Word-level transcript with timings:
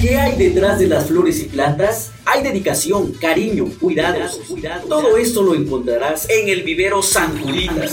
¿Qué 0.00 0.16
hay 0.16 0.36
detrás 0.36 0.78
de 0.78 0.88
las 0.88 1.06
flores 1.06 1.40
y 1.40 1.44
plantas? 1.44 2.10
Hay 2.26 2.42
dedicación, 2.42 3.12
cariño, 3.14 3.66
cuidados. 3.80 4.40
Todo 4.88 5.16
esto 5.16 5.42
lo 5.42 5.54
encontrarás 5.54 6.28
en 6.28 6.48
el 6.48 6.62
vivero 6.62 7.02
San 7.02 7.38
Juditas 7.40 7.92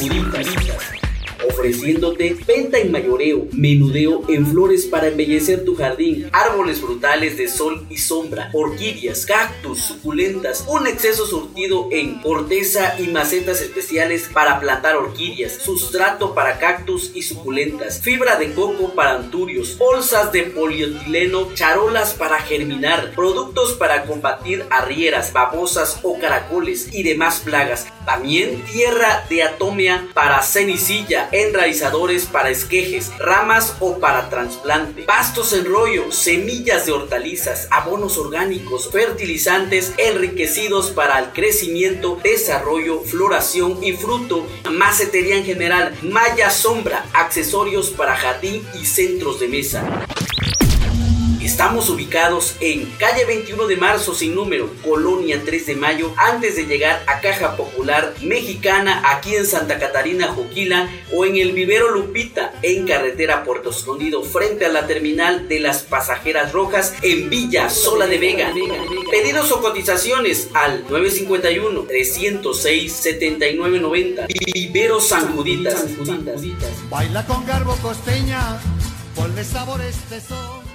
ofreciéndote 1.50 2.36
venta 2.46 2.80
en 2.80 2.91
mayoreo, 2.91 3.48
menudeo 3.52 4.23
en 4.28 4.46
flores 4.46 4.86
para 4.86 5.07
embellecer 5.07 5.66
tu 5.66 5.75
jardín, 5.75 6.30
árboles 6.32 6.80
frutales 6.80 7.38
de 7.38 7.48
sol 7.48 7.86
y 7.89 7.98
sombra, 7.98 8.50
orquídeas, 8.54 9.25
cactus, 9.25 9.79
suculentas, 9.79 10.66
un 10.68 10.88
exceso 10.88 11.25
surtido 11.25 11.88
en 11.92 12.20
corteza 12.21 12.96
y 13.00 13.07
macetas 13.07 13.61
especiales 13.61 14.29
para 14.33 14.60
plantar 14.60 14.96
orquídeas, 14.96 15.54
sustrato 15.54 16.33
para 16.33 16.60
cactus 16.60 17.11
y 17.14 17.21
suculentas, 17.21 18.02
fibra 18.02 18.38
de 18.38 18.54
coco 18.54 18.94
para 18.94 19.16
anturios, 19.16 19.78
bolsas 19.78 20.32
de 20.32 20.44
polietileno, 20.44 21.54
charolas 21.54 22.14
para 22.14 22.39
germinar, 22.39 23.14
productos 23.16 23.74
para 23.74 24.05
combatir 24.05 24.66
arrieras, 24.69 25.33
babosas 25.33 26.00
o 26.04 26.19
caracoles 26.19 26.89
y 26.91 27.04
demás 27.04 27.39
plagas. 27.39 27.88
También 28.05 28.61
tierra 28.71 29.25
de 29.30 29.44
atomia 29.44 30.07
para 30.14 30.41
cenicilla, 30.41 31.30
enraizadores 31.33 32.25
para 32.25 32.50
esquejes, 32.50 33.11
ramas 33.17 33.75
o 33.80 34.00
para 34.00 34.30
trasplante, 34.30 35.03
pastos 35.03 35.52
en 35.53 35.66
rollo, 35.66 36.11
semillas 36.11 36.86
de 36.86 36.94
hortalizas, 36.94 37.67
abonos 37.72 38.17
orgánicos, 38.17 38.89
fertilizantes 38.91 39.94
enriquecidos 39.97 40.91
para 40.91 41.19
el 41.19 41.31
crecimiento, 41.33 42.19
desarrollo, 42.23 43.02
floración 43.02 43.83
y 43.83 43.94
fruto, 43.94 44.47
macetería 44.72 45.38
en 45.38 45.45
general, 45.45 45.97
malla 46.03 46.49
sombra, 46.49 47.05
accesorios 47.13 47.89
para 47.89 48.15
jardín 48.15 48.65
y 48.80 48.86
centros 48.86 49.39
de 49.39 49.47
mesa. 49.47 50.05
Estamos 51.44 51.89
ubicados 51.89 52.55
en 52.61 52.86
calle 52.97 53.25
21 53.25 53.67
de 53.67 53.75
marzo 53.75 54.16
sin 54.16 54.33
número, 54.33 54.73
Colonia 54.83 55.41
3 55.45 55.67
de 55.67 55.75
mayo, 55.75 56.13
antes 56.17 56.55
de 56.55 56.66
llegar 56.66 57.03
a 57.05 57.19
Caja 57.19 57.58
Popular 57.58 58.13
Mexicana 58.22 59.03
aquí 59.05 59.36
en 59.36 59.45
Santa 59.45 59.77
Catarina, 59.77 60.30
Joquila 60.30 60.89
o 61.11 61.25
en 61.25 61.36
el 61.36 61.52
Vivero 61.52 61.91
Lupita 61.91 62.53
en 62.61 62.88
carretera 62.88 63.44
Puerto 63.44 63.71
Escondido 63.71 64.23
frente 64.23 64.66
a 64.66 64.69
la 64.69 64.88
terminal 64.88 65.47
de 65.47 65.59
las 65.59 65.83
pasajeras 65.83 66.53
rojas 66.53 66.95
en 67.02 67.30
Villa 67.30 67.69
Sola 67.69 68.08
de 68.08 68.17
Vega. 68.17 68.52
Pedidos 69.11 69.52
o 69.52 69.61
cotizaciones 69.61 70.49
al 70.53 70.86
951 70.89 71.81
306 71.83 72.91
7990. 72.94 74.27
Vivero 74.53 74.99
San 74.99 75.36
Juditas. 75.36 75.86
Baila 76.89 77.25
con 77.27 77.45
garbo 77.45 77.75
costeña, 77.75 78.59
sabores 79.44 80.09
de 80.09 80.21
sol. 80.21 80.72